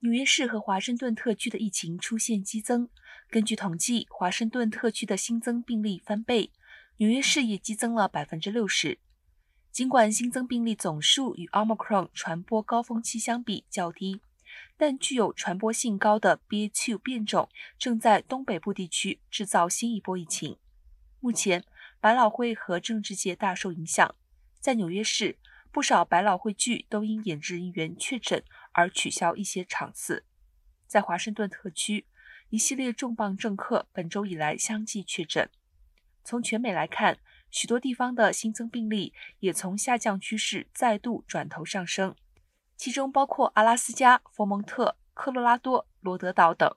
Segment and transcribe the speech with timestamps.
[0.00, 2.90] 纽约市和华盛顿特区的疫情出现激增。
[3.30, 6.52] 根据统计，华盛顿特区的新增病例翻倍，
[6.98, 8.98] 纽约市也激增了百分之六十。
[9.72, 14.20] 尽管新增病例总数与 Omicron 传播高峰期相比较低，
[14.76, 20.58] 但具有传播性高的 BA.2 变种正在东北部地区制造新一波疫情。
[21.20, 21.64] 目前，
[22.00, 24.14] 百老汇和政治界大受影响。
[24.60, 25.38] 在纽约市，
[25.76, 30.24] 不少百老汇剧都因演职人员确诊而取消一些场次。
[30.86, 32.06] 在华盛顿特区，
[32.48, 35.50] 一系列重磅政客本周以来相继确诊。
[36.24, 37.18] 从全美来看，
[37.50, 42.16] 许多地方的新增病例也从下降趋势再度转头上升，
[42.74, 46.74] 其中包括阿拉斯加、佛蒙特、科罗拉多、罗德岛等。